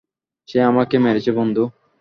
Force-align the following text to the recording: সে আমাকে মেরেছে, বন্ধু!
সে 0.47 0.57
আমাকে 0.69 0.95
মেরেছে, 0.97 1.31
বন্ধু! 1.37 1.63